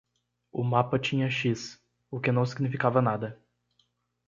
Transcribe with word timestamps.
O 0.51 0.63
mapa 0.63 0.97
tinha 0.97 1.29
X, 1.29 1.79
o 2.09 2.19
que 2.19 2.31
não 2.31 2.43
significava 2.43 3.03
nada. 3.03 3.39